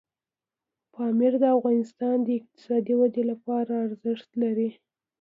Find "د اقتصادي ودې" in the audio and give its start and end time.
2.23-3.23